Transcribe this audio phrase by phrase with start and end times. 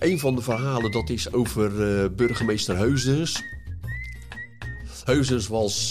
[0.00, 1.70] een van de verhalen dat is over
[2.14, 3.42] burgemeester Heusens.
[5.04, 5.90] Heusens was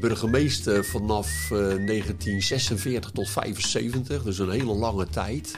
[0.00, 5.56] burgemeester vanaf 1946 tot 75, dus een hele lange tijd.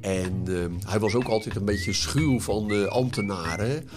[0.00, 0.44] En
[0.86, 3.88] hij was ook altijd een beetje schuw van ambtenaren.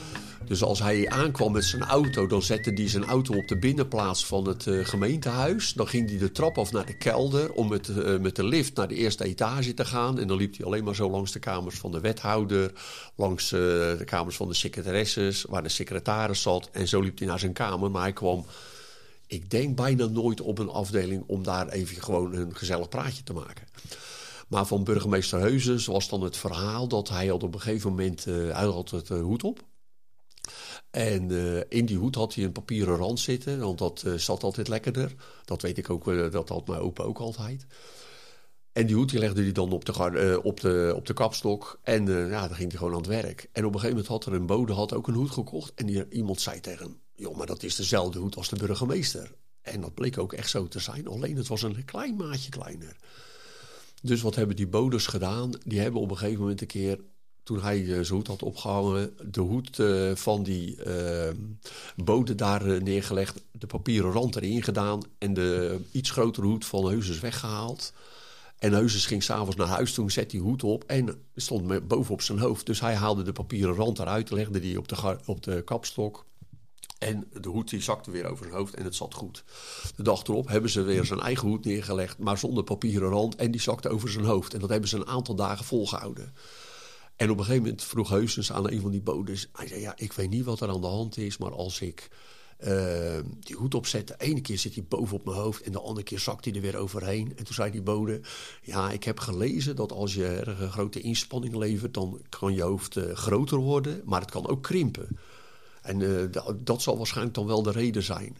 [0.46, 4.26] Dus als hij aankwam met zijn auto, dan zette hij zijn auto op de binnenplaats
[4.26, 5.73] van het uh, gemeentehuis.
[5.73, 8.76] Dan ging hij de trap af naar de kelder om met, uh, met de lift
[8.76, 10.20] naar de eerste etage te gaan.
[10.20, 12.71] En dan liep hij alleen maar zo langs de kamers van de wethouder,
[13.16, 13.59] langs uh,
[13.98, 16.70] de kamers van de secretaresses, waar de secretaris zat.
[16.71, 17.91] En zo liep hij naar zijn kamer.
[17.91, 18.46] Maar hij kwam,
[19.27, 23.34] ik denk bijna nooit op een afdeling om daar even gewoon een gezellig praatje te
[23.34, 23.68] maken.
[24.48, 28.66] Maar van burgemeester Heuzens was dan het verhaal dat hij op een gegeven moment, hij
[28.66, 29.63] had het hoed op.
[30.94, 34.44] En uh, in die hoed had hij een papieren rand zitten, want dat uh, zat
[34.44, 35.14] altijd lekkerder.
[35.46, 37.66] Dat weet ik ook, uh, dat had mijn opa ook altijd.
[38.72, 41.80] En die hoed legde hij dan op de, op de, op de kapstok.
[41.84, 43.50] En ja, dan ging hij gewoon aan het werk.
[43.52, 45.74] En op een gegeven moment had er een bode had ook een hoed gekocht.
[45.76, 49.35] En die, iemand zei tegen hem, joh, maar dat is dezelfde hoed als de burgemeester.
[49.62, 51.07] En dat bleek ook echt zo te zijn.
[51.07, 52.96] Alleen het was een klein maatje kleiner.
[54.02, 55.52] Dus wat hebben die bodes gedaan?
[55.66, 57.00] Die hebben op een gegeven moment een keer
[57.44, 61.30] toen hij uh, zijn hoed had opgehangen, de hoed uh, van die uh,
[61.96, 67.19] bode daar neergelegd, de papieren rand erin gedaan en de iets grotere hoed van Heuzes
[67.19, 67.94] weggehaald.
[68.59, 72.40] En Heuzes ging s'avonds naar huis, toen zette die hoed op en stond bovenop zijn
[72.40, 72.66] hoofd.
[72.66, 76.25] Dus hij haalde de papieren rand eruit, legde die op de, op de kapstok.
[77.00, 79.44] En de hoed die zakte weer over zijn hoofd en het zat goed.
[79.96, 83.35] De dag erop hebben ze weer zijn eigen hoed neergelegd, maar zonder papieren rand.
[83.35, 84.53] En die zakte over zijn hoofd.
[84.53, 86.34] En dat hebben ze een aantal dagen volgehouden.
[87.16, 89.50] En op een gegeven moment vroeg Heusens aan een van die bodes...
[89.53, 91.38] Hij zei, ja, ik weet niet wat er aan de hand is...
[91.38, 92.09] maar als ik
[92.68, 94.08] uh, die hoed opzet...
[94.08, 95.62] de ene keer zit hij boven op mijn hoofd...
[95.62, 97.38] en de andere keer zakt hij er weer overheen.
[97.38, 98.22] En toen zei die bode...
[98.62, 101.94] ja, ik heb gelezen dat als je erg een grote inspanning levert...
[101.94, 105.18] dan kan je hoofd uh, groter worden, maar het kan ook krimpen.
[105.81, 106.24] En uh,
[106.58, 108.38] dat zal waarschijnlijk dan wel de reden zijn...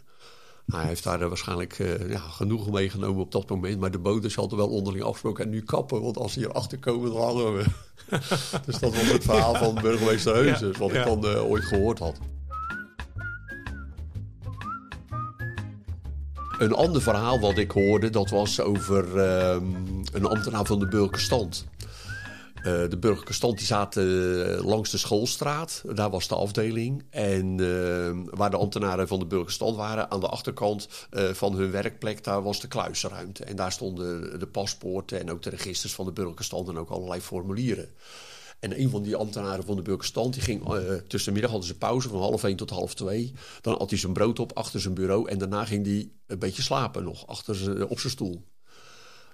[0.66, 3.80] Hij heeft daar waarschijnlijk uh, ja, genoeg meegenomen op dat moment.
[3.80, 5.44] Maar de bodems hadden wel onderling afgesproken.
[5.44, 7.64] En nu kappen, want als ze hier achter komen, dan hangen we.
[8.66, 12.18] dus dat was het verhaal van burgemeester Heuzes, wat ik dan uh, ooit gehoord had.
[16.58, 19.56] Een ander verhaal wat ik hoorde, dat was over uh,
[20.12, 21.66] een ambtenaar van de burgerstand.
[22.66, 25.82] Uh, de burgerstand die zaten uh, langs de schoolstraat.
[25.94, 27.04] Daar was de afdeling.
[27.10, 30.88] En uh, waar de ambtenaren van de burgerstand waren, aan de achterkant
[31.32, 33.44] van hun werkplek, daar was de kluisruimte.
[33.44, 37.20] En daar stonden de paspoorten en ook de registers van de burgerstand en ook allerlei
[37.20, 37.88] formulieren.
[38.60, 40.62] En een van die ambtenaren van de burgerstand, die ging
[41.06, 43.32] tussen de middag hadden ze pauze van half één tot half twee.
[43.60, 46.62] Dan had hij zijn brood op achter zijn bureau en daarna ging hij een beetje
[46.62, 48.44] slapen nog achter op zijn stoel.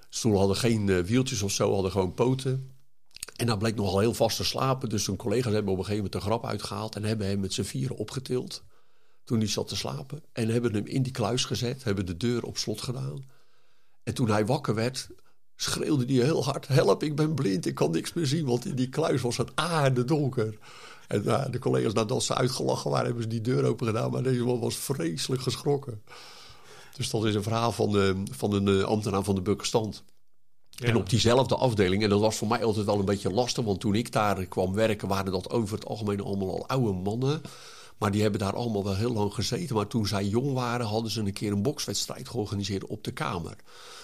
[0.08, 2.78] Stoelen hadden geen wieltjes of zo, hadden gewoon poten.
[3.40, 4.88] En hij bleek nogal heel vast te slapen.
[4.88, 6.96] Dus zijn collega's hebben op een gegeven moment een grap uitgehaald.
[6.96, 8.62] En hebben hem met z'n vieren opgetild.
[9.24, 10.22] Toen hij zat te slapen.
[10.32, 11.84] En hebben hem in die kluis gezet.
[11.84, 13.24] Hebben de deur op slot gedaan.
[14.02, 15.08] En toen hij wakker werd,
[15.56, 18.46] schreeuwde hij heel hard: Help, ik ben blind, ik kan niks meer zien.
[18.46, 20.58] Want in die kluis was het aarde donker.
[21.08, 24.10] En nou, de collega's, nadat ze uitgelachen waren, hebben ze die deur open gedaan.
[24.10, 26.02] Maar deze man was vreselijk geschrokken.
[26.96, 29.42] Dus dat is een verhaal van, de, van een ambtenaar van de
[30.78, 33.80] En op diezelfde afdeling, en dat was voor mij altijd wel een beetje lastig, want
[33.80, 37.42] toen ik daar kwam werken, waren dat over het algemeen allemaal al oude mannen.
[38.00, 39.76] Maar die hebben daar allemaal wel heel lang gezeten.
[39.76, 43.56] Maar toen zij jong waren, hadden ze een keer een bokswedstrijd georganiseerd op de Kamer.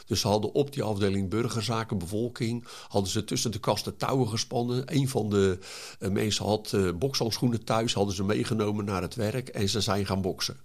[0.06, 4.94] Dus ze hadden op die afdeling burgerzaken, bevolking, hadden ze tussen de kasten touwen gespannen.
[4.94, 5.59] Een van de
[6.00, 10.06] uh, mensen had uh, bokshandschoenen thuis, hadden ze meegenomen naar het werk en ze zijn
[10.06, 10.56] gaan boksen.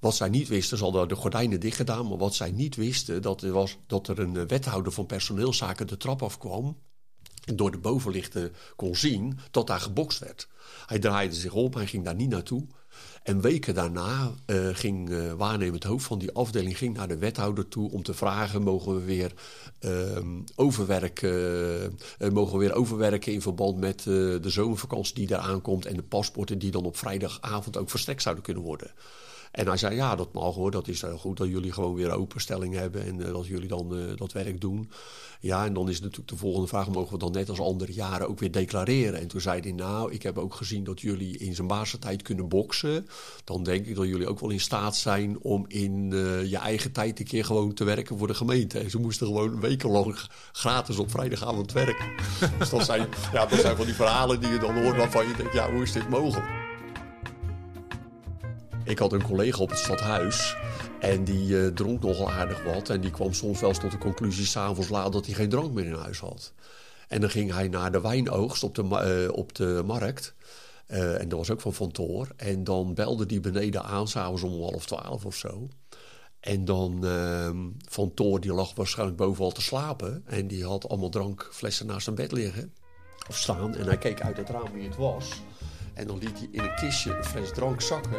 [0.00, 3.22] Wat zij niet wisten, ze hadden de gordijnen dicht gedaan, maar wat zij niet wisten,
[3.22, 6.76] dat was, dat er een wethouder van personeelszaken de trap afkwam.
[7.44, 10.48] En door de bovenlichten kon zien dat daar gebokst werd.
[10.86, 12.66] Hij draaide zich op, hij ging daar niet naartoe.
[13.22, 17.68] En weken daarna uh, ging uh, waarnemend hoofd van die afdeling ging naar de wethouder
[17.68, 19.32] toe om te vragen: mogen we weer,
[19.80, 20.18] uh,
[20.54, 21.98] overwerken,
[22.32, 26.58] mogen we weer overwerken in verband met de zomervakantie die daar aankomt en de paspoorten
[26.58, 28.90] die dan op vrijdagavond ook verstrekt zouden kunnen worden.
[29.50, 30.70] En hij zei, ja, dat mag hoor.
[30.70, 33.98] Dat is heel goed dat jullie gewoon weer openstelling hebben en uh, dat jullie dan
[33.98, 34.90] uh, dat werk doen.
[35.40, 38.28] Ja, en dan is natuurlijk de volgende vraag, mogen we dan net als andere jaren
[38.28, 39.20] ook weer declareren?
[39.20, 42.48] En toen zei hij, nou, ik heb ook gezien dat jullie in zijn basentijd kunnen
[42.48, 43.06] boksen.
[43.44, 46.10] Dan denk ik dat jullie ook wel in staat zijn om in
[46.48, 48.78] je eigen tijd een keer gewoon te werken voor de gemeente.
[48.78, 50.16] En ze moesten gewoon wekenlang
[50.52, 52.06] gratis op vrijdagavond werken.
[52.58, 55.36] dus dat zijn, ja, dat zijn van die verhalen die je dan hoort waarvan je
[55.36, 56.59] denkt, ja, hoe is dit mogelijk?
[58.84, 60.56] Ik had een collega op het stadhuis
[61.00, 62.88] en die uh, dronk nogal aardig wat.
[62.88, 65.86] En die kwam soms wel tot de conclusie s'avonds laat dat hij geen drank meer
[65.86, 66.52] in huis had.
[67.08, 70.34] En dan ging hij naar de wijnoogst op de, op de markt.
[70.86, 72.28] en dat was ook van Van Toor.
[72.36, 75.68] En dan belde die beneden aan, s'avonds om half twaalf of zo.
[76.40, 77.50] En dan uh,
[77.88, 80.22] Van Toor, die lag waarschijnlijk bovenal te slapen.
[80.26, 82.74] En die had allemaal drankflessen naast zijn bed liggen.
[83.28, 83.74] Of staan.
[83.74, 85.42] En hij keek uit het raam wie het was.
[86.00, 88.18] En dan liet hij in een kistje een fles drank zakken.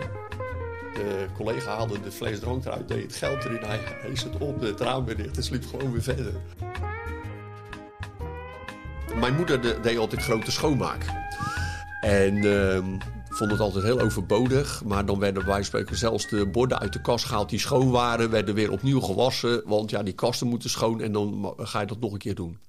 [0.93, 3.63] De collega haalde de fles drank eruit, deed het geld erin.
[3.63, 6.33] Hij hees het op, het raam weer dicht en sliep gewoon weer verder.
[9.15, 11.05] Mijn moeder deed altijd grote schoonmaak.
[12.01, 12.35] En...
[12.35, 12.79] Uh,
[13.29, 14.83] vond het altijd heel overbodig.
[14.85, 18.29] Maar dan werden bij spreken zelfs de borden uit de kast gehaald die schoon waren.
[18.29, 19.61] Werden weer opnieuw gewassen.
[19.65, 22.59] Want ja, die kasten moeten schoon en dan ga je dat nog een keer doen.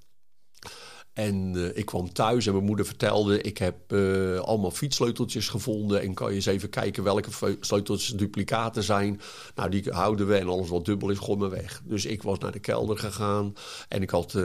[1.12, 6.00] En uh, ik kwam thuis en mijn moeder vertelde: Ik heb uh, allemaal fietssleuteltjes gevonden.
[6.00, 9.20] En kan je eens even kijken welke sleuteltjes duplicaten zijn.
[9.54, 11.82] Nou, die houden we en alles wat dubbel is, gooi me weg.
[11.84, 13.54] Dus ik was naar de kelder gegaan.
[13.88, 14.44] En ik had uh,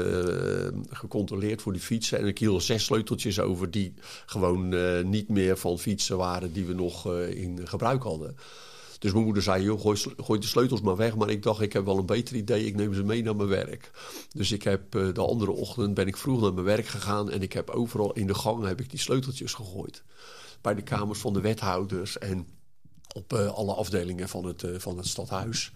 [0.89, 2.19] gecontroleerd voor die fietsen.
[2.19, 3.93] En ik hield zes sleuteltjes over die
[4.25, 4.75] gewoon
[5.09, 8.35] niet meer van fietsen waren die we nog in gebruik hadden.
[8.99, 11.15] Dus mijn moeder zei, joh, gooi, gooi, de sleutels maar weg.
[11.15, 12.65] Maar ik dacht, ik heb wel een beter idee.
[12.65, 13.91] Ik neem ze mee naar mijn werk.
[14.29, 17.31] Dus ik heb uh, de andere ochtend ben ik vroeg naar mijn werk gegaan.
[17.31, 20.03] En ik heb overal in de gang heb ik die sleuteltjes gegooid.
[20.61, 22.47] Bij de kamers van de wethouders en
[23.13, 25.71] op uh, alle afdelingen van het, uh, van het stadhuis.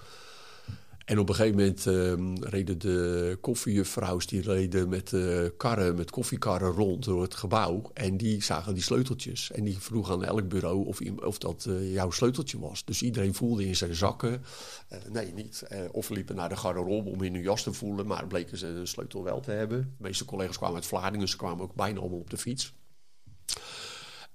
[1.12, 4.28] En op een gegeven moment uh, reden de koffiejuffrouws...
[4.28, 7.92] die reden met uh, karren, met koffiekarren rond door het gebouw.
[7.94, 9.52] En die zagen die sleuteltjes.
[9.52, 12.86] En die vroegen aan elk bureau of, of dat uh, jouw sleuteltje was.
[12.86, 14.44] Dus iedereen voelde in zijn zakken.
[14.88, 15.64] Eh, nee, niet.
[15.92, 18.08] of liepen naar de garderobe om in hun jas te voelen.
[18.08, 19.80] Maar bleken ze de sleutel wel te hebben.
[19.98, 21.28] De meeste collega's kwamen uit Vlaardingen.
[21.28, 22.74] Ze kwamen ook bijna allemaal op de fiets.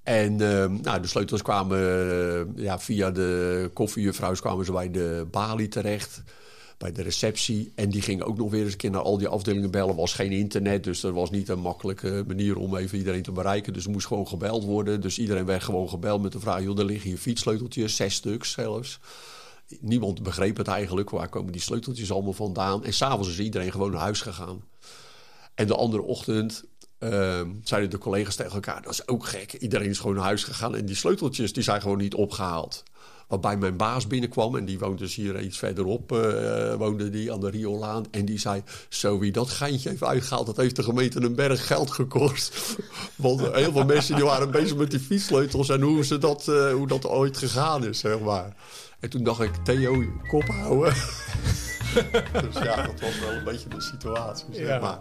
[0.02, 6.22] En nou, de sleutels kwamen ja, via de koffiejuffrouws kwamen ze bij de balie terecht
[6.78, 7.72] bij de receptie.
[7.74, 9.88] En die ging ook nog weer eens een keer naar al die afdelingen bellen.
[9.88, 13.32] Er was geen internet, dus er was niet een makkelijke manier om even iedereen te
[13.32, 13.72] bereiken.
[13.72, 15.00] Dus er moest gewoon gebeld worden.
[15.00, 18.52] Dus iedereen werd gewoon gebeld met de vraag: joh, er liggen hier fietssleuteltjes, zes stuks
[18.52, 18.98] zelfs.
[19.80, 21.10] Niemand begreep het eigenlijk.
[21.10, 22.84] Waar komen die sleuteltjes allemaal vandaan?
[22.84, 24.64] En s'avonds is iedereen gewoon naar huis gegaan.
[25.54, 26.64] En de andere ochtend
[27.00, 29.52] uh, zeiden de collega's tegen elkaar: dat is ook gek.
[29.52, 32.82] Iedereen is gewoon naar huis gegaan en die sleuteltjes die zijn gewoon niet opgehaald.
[33.26, 37.40] Waarbij mijn baas binnenkwam en die woonde dus hier iets verderop, uh, woonde die aan
[37.40, 38.04] de Riolaan.
[38.10, 41.66] En die zei, zo wie dat geintje heeft uitgehaald, dat heeft de gemeente een berg
[41.66, 42.76] geld gekost.
[43.16, 46.72] Want heel veel mensen die waren bezig met die fietssleutels en hoe, ze dat, uh,
[46.72, 48.56] hoe dat ooit gegaan is, zeg maar.
[49.00, 50.94] En toen dacht ik, Theo, kop houden.
[52.44, 54.78] dus ja, dat was wel een beetje de situatie, zeg ja.
[54.78, 55.00] maar.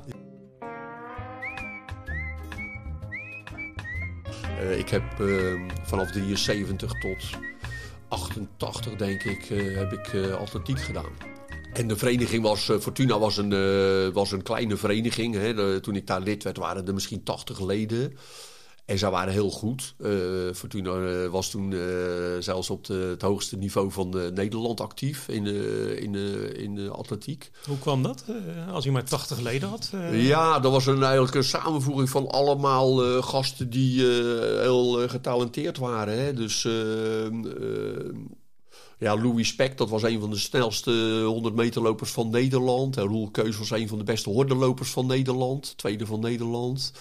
[4.61, 7.23] Uh, ik heb uh, vanaf 73 tot
[8.15, 11.11] 88, denk ik, uh, heb ik uh, atletiek gedaan.
[11.73, 15.35] En de vereniging was, uh, Fortuna was een, was een kleine vereniging.
[15.35, 15.79] Hè.
[15.81, 18.17] Toen ik daar lid werd, waren er misschien 80 leden.
[18.85, 19.95] En zij waren heel goed.
[19.99, 20.09] Uh,
[20.53, 21.81] Fortuna was toen uh,
[22.39, 25.45] zelfs op de, het hoogste niveau van uh, Nederland actief in,
[25.97, 26.15] in,
[26.55, 27.51] in de atletiek.
[27.67, 28.23] Hoe kwam dat,
[28.71, 29.91] als u maar 80 leden had?
[30.11, 34.01] Ja, dat was een, eigenlijk een samenvoering van allemaal gasten die
[34.61, 36.23] heel getalenteerd waren.
[36.23, 36.33] Hè.
[36.33, 36.67] Dus
[38.99, 42.97] ja, Louis Speck, dat was een van de snelste 100 meter lopers van Nederland.
[42.97, 45.77] En Roel Keus was een van de beste hordenlopers van Nederland.
[45.77, 46.91] Tweede van Nederland.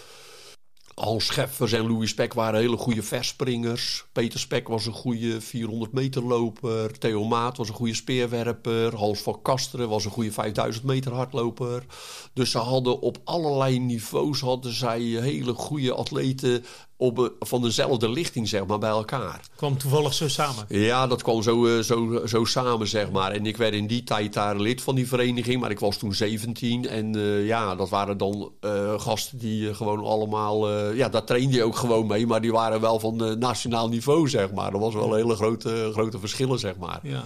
[0.94, 4.04] Hans Scheffers en Louis Spek waren hele goede verspringers.
[4.12, 6.98] Peter Spek was een goede 400 meter loper.
[6.98, 8.96] Theo Maat was een goede speerwerper.
[8.96, 11.84] Hans van Kasteren was een goede 5000 meter hardloper.
[12.32, 16.64] Dus ze hadden op allerlei niveaus hadden zij hele goede atleten
[16.96, 19.40] op, van dezelfde lichting, zeg maar, bij elkaar.
[19.56, 20.64] Kwam toevallig zo samen?
[20.68, 23.32] Ja, dat kwam zo, uh, zo, zo samen, zeg maar.
[23.32, 26.14] En ik werd in die tijd daar lid van die vereniging, maar ik was toen
[26.14, 26.88] 17.
[26.88, 30.72] En uh, ja, dat waren dan uh, gasten die gewoon allemaal...
[30.92, 34.52] ja, daar trainde je ook gewoon mee, maar die waren wel van nationaal niveau, zeg
[34.52, 34.70] maar.
[34.70, 37.00] Dat was wel een hele grote, grote verschillen, zeg maar.
[37.02, 37.24] Ja.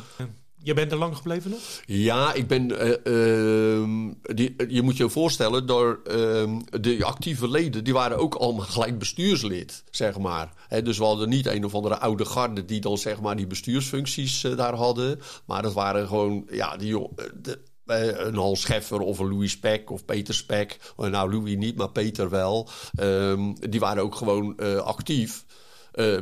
[0.62, 1.60] Je bent er lang gebleven nog?
[1.86, 2.70] Ja, ik ben.
[2.70, 8.34] Uh, uh, die, je moet je voorstellen, door uh, de actieve leden, die waren ook
[8.34, 10.52] allemaal gelijk bestuurslid, zeg maar.
[10.82, 14.44] Dus we hadden niet een of andere oude garde die dan zeg maar die bestuursfuncties
[14.44, 15.20] uh, daar hadden.
[15.46, 20.04] Maar dat waren gewoon, ja, die, de, een Hans Scheffer of een Louis Spek of
[20.04, 20.92] Peter Spek.
[20.96, 22.68] Nou, Louis niet, maar Peter wel.
[22.94, 25.44] Ehm, die waren ook gewoon actief.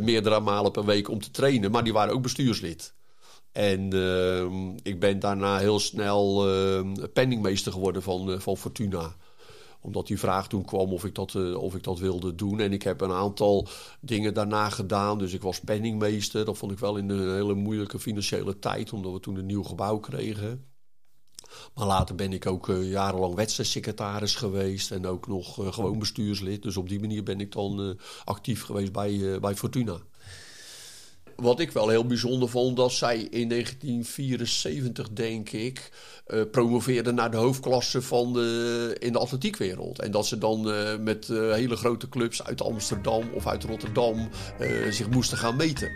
[0.00, 1.71] Meerdere malen per week om te trainen.
[1.71, 2.95] Maar die waren ook bestuurslid.
[3.56, 9.14] En uh, ik ben daarna heel snel uh, penningmeester geworden van, uh, van Fortuna
[9.80, 12.60] omdat die vraag toen kwam of ik, dat, uh, of ik dat wilde doen.
[12.60, 13.68] En ik heb een aantal
[14.00, 15.18] dingen daarna gedaan.
[15.18, 16.44] Dus ik was penningmeester.
[16.44, 19.62] Dat vond ik wel in een hele moeilijke financiële tijd, omdat we toen een nieuw
[19.62, 20.64] gebouw kregen.
[21.75, 26.62] Maar later ben ik ook uh, jarenlang wedstrijdsecretaris geweest en ook nog gewoon bestuurslid.
[26.62, 30.00] Dus op die manier ben ik dan actief geweest bij, bij Fortuna.
[31.37, 35.90] Wat ik wel heel bijzonder vond, dat zij in 1974, denk ik,
[36.50, 40.00] promoveerden naar de hoofdklasse van de, in de atletiekwereld.
[40.00, 40.61] En dat ze dan
[41.02, 44.28] met hele grote clubs uit Amsterdam of uit Rotterdam
[44.90, 45.90] zich moesten gaan meten.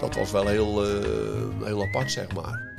[0.00, 0.84] Dat was wel heel,
[1.64, 2.73] heel apart, zeg maar.